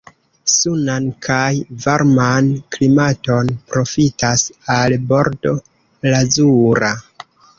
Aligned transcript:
Sunan 0.51 1.03
kaj 1.25 1.51
varman 1.83 2.47
klimaton 2.77 3.51
profitas 3.75 4.47
la 4.71 4.99
Bordo 5.11 5.55
Lazura. 6.15 6.93